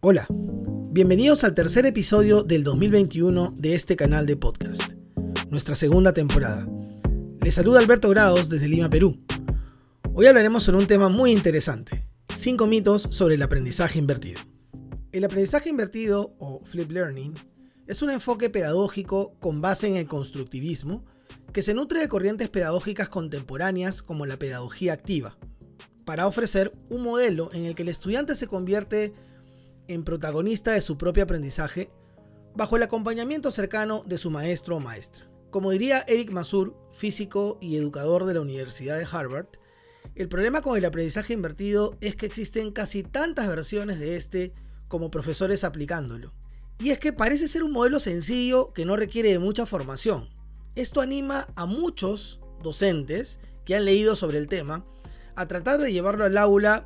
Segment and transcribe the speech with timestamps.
[0.00, 4.92] Hola, bienvenidos al tercer episodio del 2021 de este canal de podcast,
[5.50, 6.68] nuestra segunda temporada.
[7.40, 9.18] Les saluda Alberto Grados desde Lima, Perú.
[10.14, 14.40] Hoy hablaremos sobre un tema muy interesante, 5 mitos sobre el aprendizaje invertido.
[15.10, 17.34] El aprendizaje invertido o flip learning
[17.88, 21.04] es un enfoque pedagógico con base en el constructivismo
[21.52, 25.36] que se nutre de corrientes pedagógicas contemporáneas como la pedagogía activa,
[26.04, 29.12] para ofrecer un modelo en el que el estudiante se convierte
[29.88, 31.90] en protagonista de su propio aprendizaje
[32.54, 35.28] bajo el acompañamiento cercano de su maestro o maestra.
[35.50, 39.46] Como diría Eric Masur, físico y educador de la Universidad de Harvard,
[40.14, 44.52] el problema con el aprendizaje invertido es que existen casi tantas versiones de este
[44.88, 46.32] como profesores aplicándolo.
[46.80, 50.28] Y es que parece ser un modelo sencillo que no requiere de mucha formación.
[50.74, 54.84] Esto anima a muchos docentes que han leído sobre el tema
[55.34, 56.84] a tratar de llevarlo al aula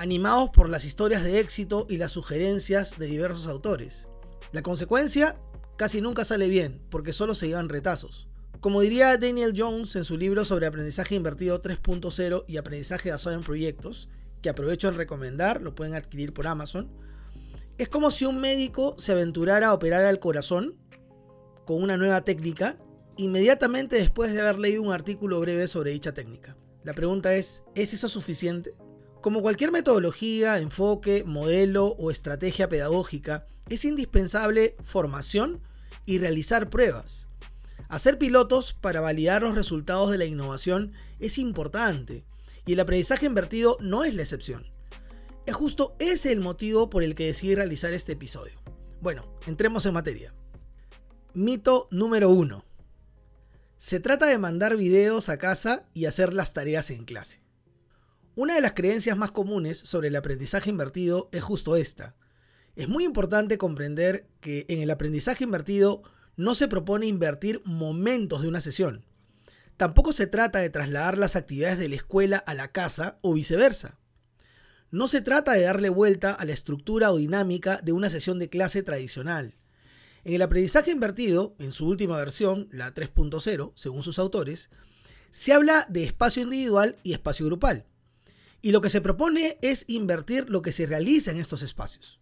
[0.00, 4.08] animados por las historias de éxito y las sugerencias de diversos autores.
[4.50, 5.36] La consecuencia
[5.76, 8.26] casi nunca sale bien, porque solo se llevan retazos.
[8.60, 13.42] Como diría Daniel Jones en su libro sobre aprendizaje invertido 3.0 y aprendizaje basado en
[13.42, 14.08] proyectos,
[14.40, 16.90] que aprovecho en recomendar, lo pueden adquirir por Amazon,
[17.76, 20.76] es como si un médico se aventurara a operar al corazón
[21.66, 22.78] con una nueva técnica
[23.18, 26.56] inmediatamente después de haber leído un artículo breve sobre dicha técnica.
[26.84, 28.72] La pregunta es, ¿es eso suficiente?
[29.20, 35.60] Como cualquier metodología, enfoque, modelo o estrategia pedagógica, es indispensable formación
[36.06, 37.28] y realizar pruebas.
[37.90, 42.24] Hacer pilotos para validar los resultados de la innovación es importante
[42.64, 44.66] y el aprendizaje invertido no es la excepción.
[45.44, 48.58] Es justo ese el motivo por el que decidí realizar este episodio.
[49.02, 50.32] Bueno, entremos en materia.
[51.34, 52.64] Mito número 1.
[53.76, 57.49] Se trata de mandar videos a casa y hacer las tareas en clase.
[58.40, 62.14] Una de las creencias más comunes sobre el aprendizaje invertido es justo esta.
[62.74, 66.02] Es muy importante comprender que en el aprendizaje invertido
[66.36, 69.04] no se propone invertir momentos de una sesión.
[69.76, 73.98] Tampoco se trata de trasladar las actividades de la escuela a la casa o viceversa.
[74.90, 78.48] No se trata de darle vuelta a la estructura o dinámica de una sesión de
[78.48, 79.58] clase tradicional.
[80.24, 84.70] En el aprendizaje invertido, en su última versión, la 3.0, según sus autores,
[85.30, 87.84] se habla de espacio individual y espacio grupal.
[88.62, 92.20] Y lo que se propone es invertir lo que se realiza en estos espacios.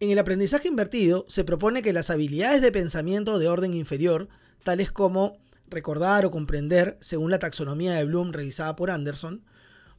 [0.00, 4.28] En el aprendizaje invertido se propone que las habilidades de pensamiento de orden inferior,
[4.62, 9.44] tales como recordar o comprender, según la taxonomía de Bloom revisada por Anderson,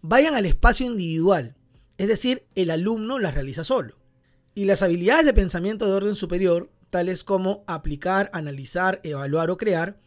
[0.01, 1.55] vayan al espacio individual,
[1.97, 3.97] es decir, el alumno las realiza solo.
[4.53, 9.97] Y las habilidades de pensamiento de orden superior, tales como aplicar, analizar, evaluar o crear,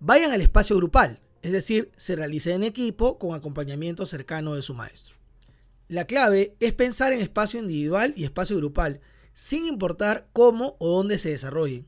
[0.00, 4.72] vayan al espacio grupal, es decir, se realice en equipo con acompañamiento cercano de su
[4.72, 5.16] maestro.
[5.88, 9.02] La clave es pensar en espacio individual y espacio grupal,
[9.34, 11.86] sin importar cómo o dónde se desarrollen.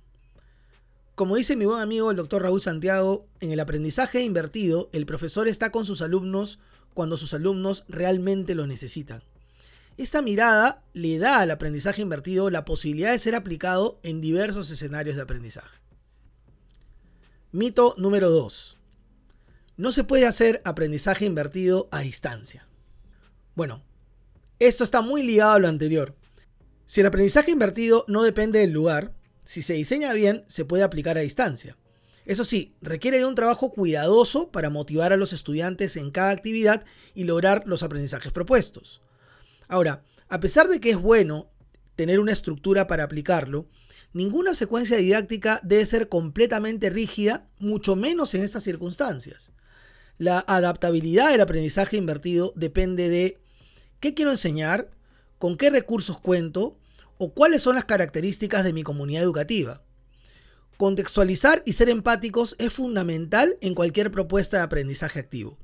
[1.14, 5.48] Como dice mi buen amigo el doctor Raúl Santiago, en el aprendizaje invertido, el profesor
[5.48, 6.58] está con sus alumnos
[6.92, 9.22] cuando sus alumnos realmente lo necesitan.
[9.96, 15.16] Esta mirada le da al aprendizaje invertido la posibilidad de ser aplicado en diversos escenarios
[15.16, 15.80] de aprendizaje.
[17.52, 18.76] Mito número 2.
[19.76, 22.66] No se puede hacer aprendizaje invertido a distancia.
[23.54, 23.82] Bueno,
[24.59, 26.14] esto está muy ligado a lo anterior.
[26.87, 29.12] Si el aprendizaje invertido no depende del lugar,
[29.44, 31.76] si se diseña bien, se puede aplicar a distancia.
[32.25, 36.84] Eso sí, requiere de un trabajo cuidadoso para motivar a los estudiantes en cada actividad
[37.15, 39.03] y lograr los aprendizajes propuestos.
[39.69, 41.50] Ahora, a pesar de que es bueno
[41.97, 43.69] tener una estructura para aplicarlo,
[44.12, 49.53] ninguna secuencia didáctica debe ser completamente rígida, mucho menos en estas circunstancias.
[50.19, 53.38] La adaptabilidad del aprendizaje invertido depende de
[54.00, 54.91] qué quiero enseñar,
[55.38, 56.78] con qué recursos cuento
[57.19, 59.82] o cuáles son las características de mi comunidad educativa.
[60.77, 65.59] Contextualizar y ser empáticos es fundamental en cualquier propuesta de aprendizaje activo.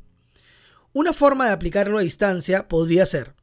[0.95, 3.35] Una forma de aplicarlo a distancia podría ser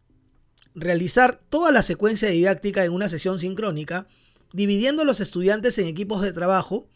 [0.75, 4.07] realizar toda la secuencia didáctica en una sesión sincrónica,
[4.53, 6.87] dividiendo a los estudiantes en equipos de trabajo,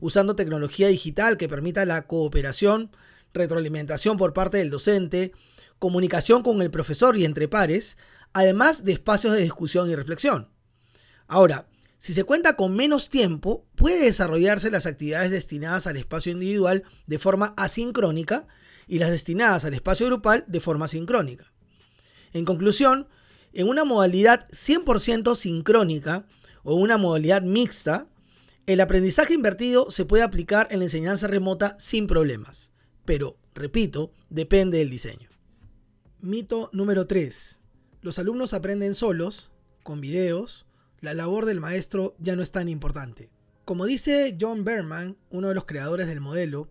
[0.00, 2.90] usando tecnología digital que permita la cooperación,
[3.32, 5.32] retroalimentación por parte del docente,
[5.78, 7.96] comunicación con el profesor y entre pares,
[8.32, 10.48] además de espacios de discusión y reflexión.
[11.26, 16.84] Ahora, si se cuenta con menos tiempo, puede desarrollarse las actividades destinadas al espacio individual
[17.06, 18.46] de forma asincrónica
[18.86, 21.52] y las destinadas al espacio grupal de forma sincrónica.
[22.32, 23.08] En conclusión,
[23.52, 26.26] en una modalidad 100% sincrónica
[26.62, 28.06] o una modalidad mixta,
[28.66, 32.70] el aprendizaje invertido se puede aplicar en la enseñanza remota sin problemas
[33.08, 35.30] pero, repito, depende del diseño.
[36.20, 37.58] Mito número 3.
[38.02, 39.50] Los alumnos aprenden solos,
[39.82, 40.66] con videos
[41.00, 43.30] la labor del maestro ya no es tan importante.
[43.64, 46.70] Como dice John Berman, uno de los creadores del modelo,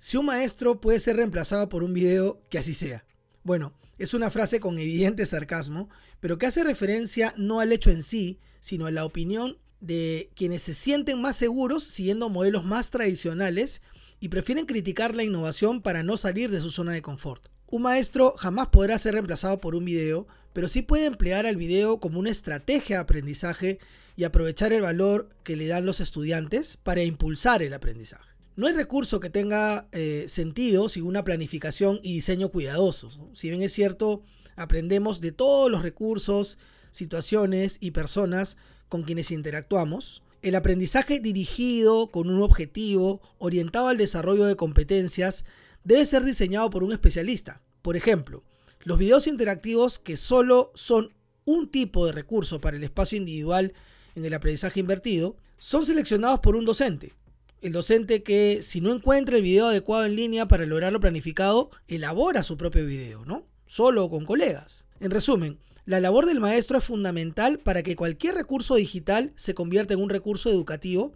[0.00, 3.04] si un maestro puede ser reemplazado por un video, que así sea.
[3.44, 8.02] Bueno, es una frase con evidente sarcasmo, pero que hace referencia no al hecho en
[8.02, 13.82] sí, sino a la opinión de quienes se sienten más seguros siguiendo modelos más tradicionales
[14.20, 17.48] y prefieren criticar la innovación para no salir de su zona de confort.
[17.68, 21.98] Un maestro jamás podrá ser reemplazado por un video, pero sí puede emplear al video
[22.00, 23.78] como una estrategia de aprendizaje
[24.16, 28.30] y aprovechar el valor que le dan los estudiantes para impulsar el aprendizaje.
[28.56, 33.20] No hay recurso que tenga eh, sentido sin una planificación y diseño cuidadosos.
[33.34, 34.22] Si bien es cierto,
[34.54, 36.56] aprendemos de todos los recursos,
[36.90, 38.56] situaciones y personas
[38.88, 45.44] con quienes interactuamos, el aprendizaje dirigido con un objetivo orientado al desarrollo de competencias
[45.82, 47.62] debe ser diseñado por un especialista.
[47.82, 48.44] Por ejemplo,
[48.84, 51.12] los videos interactivos que solo son
[51.46, 53.72] un tipo de recurso para el espacio individual
[54.14, 57.12] en el aprendizaje invertido son seleccionados por un docente.
[57.60, 61.70] El docente que si no encuentra el video adecuado en línea para lograr lo planificado,
[61.88, 63.48] elabora su propio video, ¿no?
[63.66, 64.86] Solo o con colegas.
[65.00, 69.94] En resumen, la labor del maestro es fundamental para que cualquier recurso digital se convierta
[69.94, 71.12] en un recurso educativo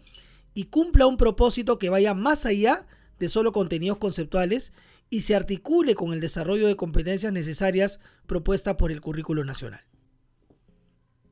[0.53, 2.87] y cumpla un propósito que vaya más allá
[3.19, 4.71] de solo contenidos conceptuales
[5.09, 9.81] y se articule con el desarrollo de competencias necesarias propuesta por el currículo nacional.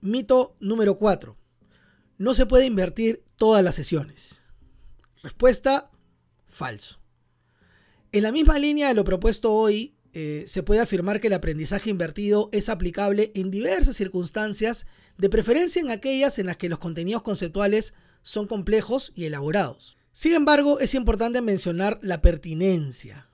[0.01, 1.37] Mito número 4.
[2.17, 4.43] No se puede invertir todas las sesiones.
[5.23, 5.89] Respuesta,
[6.49, 6.99] falso.
[8.11, 11.89] En la misma línea de lo propuesto hoy, eh, se puede afirmar que el aprendizaje
[11.89, 17.21] invertido es aplicable en diversas circunstancias, de preferencia en aquellas en las que los contenidos
[17.21, 19.97] conceptuales son complejos y elaborados.
[20.11, 23.29] Sin embargo, es importante mencionar la pertinencia.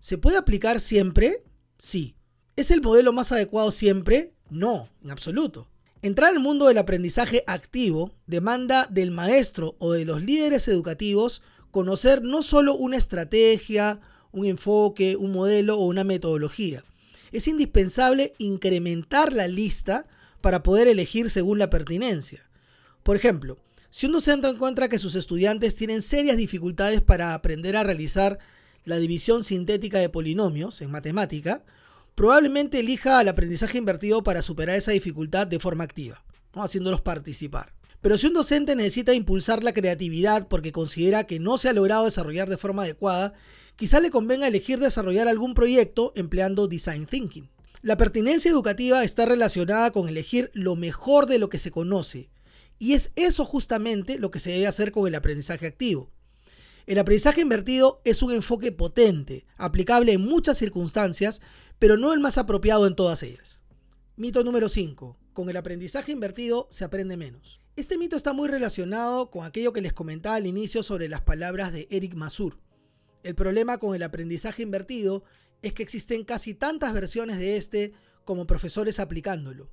[0.00, 1.44] ¿Se puede aplicar siempre?
[1.78, 2.16] Sí.
[2.56, 4.34] ¿Es el modelo más adecuado siempre?
[4.50, 5.68] No, en absoluto.
[6.02, 12.22] Entrar al mundo del aprendizaje activo demanda del maestro o de los líderes educativos conocer
[12.22, 14.00] no solo una estrategia,
[14.36, 16.84] un enfoque, un modelo o una metodología.
[17.32, 20.06] Es indispensable incrementar la lista
[20.42, 22.42] para poder elegir según la pertinencia.
[23.02, 23.56] Por ejemplo,
[23.88, 28.38] si un docente encuentra que sus estudiantes tienen serias dificultades para aprender a realizar
[28.84, 31.64] la división sintética de polinomios en matemática,
[32.14, 36.22] probablemente elija el aprendizaje invertido para superar esa dificultad de forma activa,
[36.52, 37.72] haciéndolos participar.
[38.02, 42.04] Pero si un docente necesita impulsar la creatividad porque considera que no se ha logrado
[42.04, 43.32] desarrollar de forma adecuada
[43.76, 47.48] quizá le convenga elegir desarrollar algún proyecto empleando Design Thinking.
[47.82, 52.30] La pertinencia educativa está relacionada con elegir lo mejor de lo que se conoce,
[52.78, 56.10] y es eso justamente lo que se debe hacer con el aprendizaje activo.
[56.86, 61.40] El aprendizaje invertido es un enfoque potente, aplicable en muchas circunstancias,
[61.78, 63.62] pero no el más apropiado en todas ellas.
[64.16, 65.16] Mito número 5.
[65.32, 67.60] Con el aprendizaje invertido se aprende menos.
[67.76, 71.72] Este mito está muy relacionado con aquello que les comentaba al inicio sobre las palabras
[71.72, 72.56] de Eric Masur.
[73.26, 75.24] El problema con el aprendizaje invertido
[75.60, 77.92] es que existen casi tantas versiones de este
[78.24, 79.68] como profesores aplicándolo.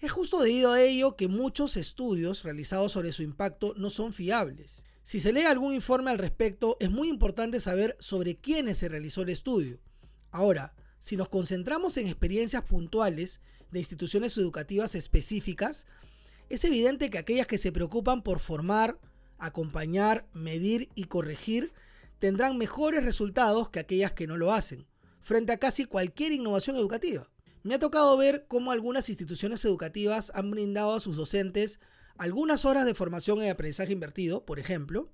[0.00, 4.84] Es justo debido a ello que muchos estudios realizados sobre su impacto no son fiables.
[5.04, 9.22] Si se lee algún informe al respecto, es muy importante saber sobre quiénes se realizó
[9.22, 9.78] el estudio.
[10.32, 13.40] Ahora, si nos concentramos en experiencias puntuales
[13.70, 15.86] de instituciones educativas específicas,
[16.48, 18.98] es evidente que aquellas que se preocupan por formar,
[19.38, 21.72] acompañar, medir y corregir
[22.18, 24.86] tendrán mejores resultados que aquellas que no lo hacen,
[25.20, 27.30] frente a casi cualquier innovación educativa.
[27.62, 31.80] Me ha tocado ver cómo algunas instituciones educativas han brindado a sus docentes
[32.16, 35.10] algunas horas de formación en aprendizaje invertido, por ejemplo,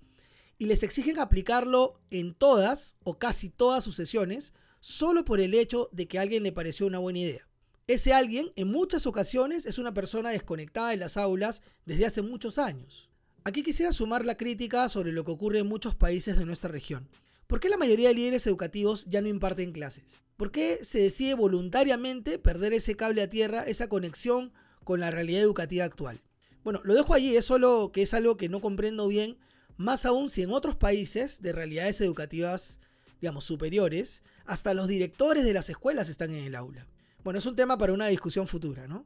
[0.58, 5.88] y les exigen aplicarlo en todas o casi todas sus sesiones solo por el hecho
[5.92, 7.48] de que a alguien le pareció una buena idea.
[7.86, 12.58] Ese alguien en muchas ocasiones es una persona desconectada de las aulas desde hace muchos
[12.58, 13.10] años.
[13.46, 17.10] Aquí quisiera sumar la crítica sobre lo que ocurre en muchos países de nuestra región.
[17.46, 20.24] ¿Por qué la mayoría de líderes educativos ya no imparten clases?
[20.38, 25.42] ¿Por qué se decide voluntariamente perder ese cable a tierra, esa conexión con la realidad
[25.42, 26.22] educativa actual?
[26.64, 29.36] Bueno, lo dejo allí, es solo que es algo que no comprendo bien,
[29.76, 32.80] más aún si en otros países de realidades educativas,
[33.20, 36.86] digamos, superiores, hasta los directores de las escuelas están en el aula.
[37.22, 39.04] Bueno, es un tema para una discusión futura, ¿no?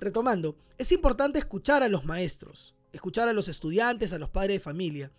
[0.00, 4.60] Retomando, es importante escuchar a los maestros, escuchar a los estudiantes, a los padres de
[4.60, 5.12] familia.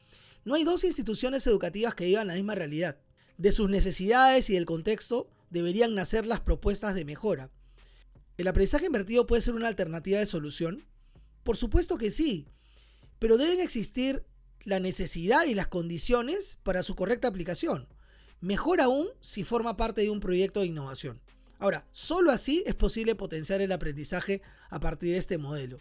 [0.43, 2.97] No hay dos instituciones educativas que vivan la misma realidad.
[3.37, 7.51] De sus necesidades y del contexto deberían nacer las propuestas de mejora.
[8.37, 10.85] ¿El aprendizaje invertido puede ser una alternativa de solución?
[11.43, 12.47] Por supuesto que sí,
[13.19, 14.23] pero deben existir
[14.63, 17.87] la necesidad y las condiciones para su correcta aplicación.
[18.41, 21.21] Mejor aún si forma parte de un proyecto de innovación.
[21.59, 25.79] Ahora, solo así es posible potenciar el aprendizaje a partir de este modelo.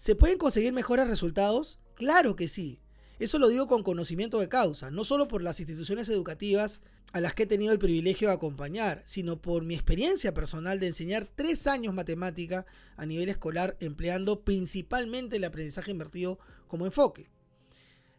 [0.00, 1.78] ¿Se pueden conseguir mejores resultados?
[1.94, 2.80] Claro que sí.
[3.18, 6.80] Eso lo digo con conocimiento de causa, no solo por las instituciones educativas
[7.12, 10.86] a las que he tenido el privilegio de acompañar, sino por mi experiencia personal de
[10.86, 12.64] enseñar tres años matemática
[12.96, 17.28] a nivel escolar empleando principalmente el aprendizaje invertido como enfoque.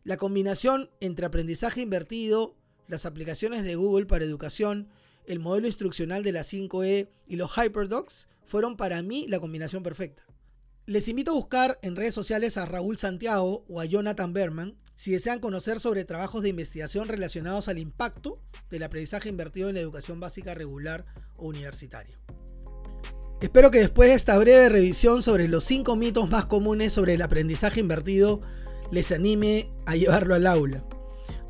[0.04, 2.56] La combinación entre aprendizaje invertido,
[2.88, 4.88] las aplicaciones de Google para educación,
[5.26, 10.31] el modelo instruccional de la 5E y los HyperDocs fueron para mí la combinación perfecta.
[10.92, 15.14] Les invito a buscar en redes sociales a Raúl Santiago o a Jonathan Berman si
[15.14, 20.20] desean conocer sobre trabajos de investigación relacionados al impacto del aprendizaje invertido en la educación
[20.20, 21.06] básica regular
[21.38, 22.14] o universitaria.
[23.40, 27.22] Espero que después de esta breve revisión sobre los 5 mitos más comunes sobre el
[27.22, 28.42] aprendizaje invertido
[28.92, 30.84] les anime a llevarlo al aula,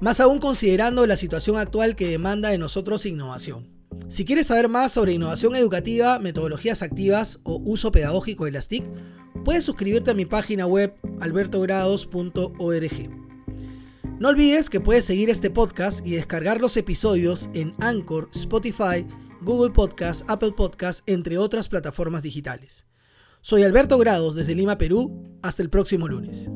[0.01, 3.67] más aún considerando la situación actual que demanda de nosotros innovación.
[4.07, 8.83] Si quieres saber más sobre innovación educativa, metodologías activas o uso pedagógico de las TIC,
[9.43, 13.10] puedes suscribirte a mi página web albertogrados.org.
[14.19, 19.07] No olvides que puedes seguir este podcast y descargar los episodios en Anchor, Spotify,
[19.41, 22.86] Google Podcast, Apple Podcast, entre otras plataformas digitales.
[23.41, 25.39] Soy Alberto Grados desde Lima, Perú.
[25.41, 26.51] Hasta el próximo lunes.